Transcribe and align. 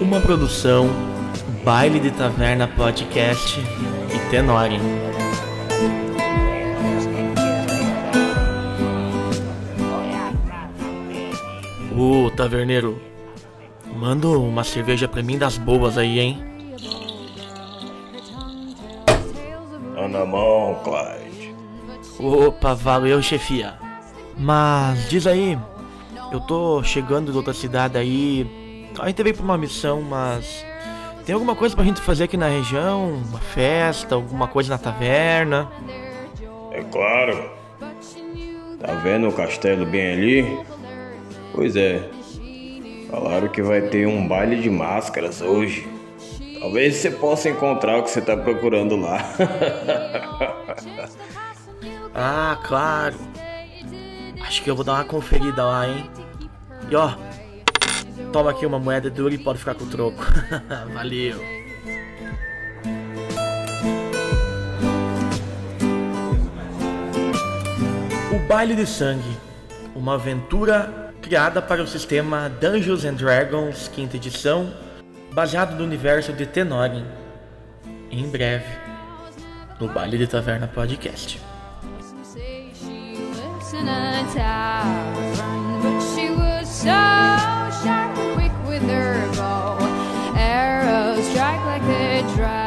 Uma 0.00 0.20
produção 0.20 0.88
Baile 1.64 1.98
de 1.98 2.12
Taverna 2.12 2.68
Podcast 2.68 3.58
e 3.58 4.30
Tenori. 4.30 4.78
Ô, 11.96 12.30
taverneiro, 12.30 13.00
manda 13.96 14.28
uma 14.28 14.62
cerveja 14.62 15.08
pra 15.08 15.20
mim 15.20 15.36
das 15.36 15.58
boas 15.58 15.98
aí, 15.98 16.20
hein? 16.20 16.44
Tá 19.96 20.06
na 20.06 20.24
mão, 20.24 20.78
Clyde. 20.84 21.54
Opa, 22.20 22.72
valeu, 22.72 23.20
chefia. 23.20 23.74
Mas 24.38 25.08
diz 25.08 25.26
aí, 25.26 25.58
eu 26.30 26.38
tô 26.38 26.84
chegando 26.84 27.32
de 27.32 27.36
outra 27.36 27.52
cidade 27.52 27.98
aí. 27.98 28.67
A 28.98 29.08
gente 29.08 29.22
veio 29.22 29.34
pra 29.34 29.44
uma 29.44 29.58
missão, 29.58 30.02
mas 30.02 30.64
tem 31.24 31.34
alguma 31.34 31.54
coisa 31.54 31.74
pra 31.74 31.84
gente 31.84 32.00
fazer 32.00 32.24
aqui 32.24 32.36
na 32.36 32.48
região? 32.48 33.22
Uma 33.28 33.38
festa, 33.38 34.14
alguma 34.14 34.48
coisa 34.48 34.70
na 34.70 34.78
taverna? 34.78 35.70
É 36.72 36.82
claro. 36.84 37.50
Tá 38.80 38.94
vendo 39.02 39.28
o 39.28 39.32
castelo 39.32 39.84
bem 39.84 40.12
ali? 40.12 40.58
Pois 41.52 41.76
é. 41.76 42.08
Falaram 43.10 43.48
que 43.48 43.62
vai 43.62 43.82
ter 43.82 44.06
um 44.06 44.26
baile 44.28 44.60
de 44.60 44.70
máscaras 44.70 45.40
hoje. 45.40 45.88
Talvez 46.60 46.96
você 46.96 47.10
possa 47.10 47.48
encontrar 47.48 47.98
o 47.98 48.02
que 48.02 48.10
você 48.10 48.20
tá 48.20 48.36
procurando 48.36 48.96
lá. 48.96 49.18
Ah, 52.20 52.58
claro. 52.64 53.14
Acho 54.40 54.62
que 54.64 54.68
eu 54.68 54.74
vou 54.74 54.84
dar 54.84 54.94
uma 54.94 55.04
conferida 55.04 55.62
lá, 55.64 55.86
hein? 55.86 56.10
E 56.90 56.96
ó, 56.96 57.12
toma 58.32 58.50
aqui 58.50 58.66
uma 58.66 58.78
moeda 58.78 59.10
dura 59.10 59.34
e 59.34 59.38
pode 59.38 59.58
ficar 59.58 59.74
com 59.74 59.84
o 59.84 59.88
troco. 59.88 60.22
Valeu. 60.92 61.40
O 68.32 68.48
Baile 68.48 68.74
de 68.74 68.86
Sangue, 68.86 69.36
uma 69.94 70.14
aventura 70.14 71.12
criada 71.20 71.60
para 71.60 71.82
o 71.82 71.86
sistema 71.86 72.48
Dungeons 72.48 73.04
and 73.04 73.14
Dragons, 73.14 73.88
quinta 73.88 74.16
edição, 74.16 74.72
baseado 75.32 75.76
no 75.76 75.84
universo 75.84 76.32
de 76.32 76.46
Tenorin. 76.46 77.04
Em 78.10 78.28
breve, 78.28 78.64
no 79.78 79.88
Baile 79.88 80.16
de 80.18 80.26
Taverna 80.26 80.66
Podcast. 80.66 81.40
drive. 92.36 92.57